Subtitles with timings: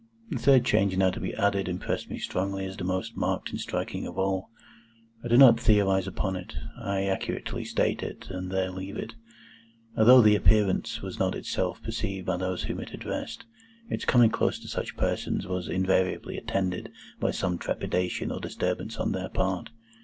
[0.31, 3.59] The third change now to be added impressed me strongly as the most marked and
[3.61, 4.49] striking of all.
[5.23, 9.13] I do not theorise upon it; I accurately state it, and there leave it.
[9.95, 13.45] Although the Appearance was not itself perceived by those whom it addressed,
[13.91, 19.11] its coming close to such persons was invariably attended by some trepidation or disturbance on
[19.11, 19.69] their part.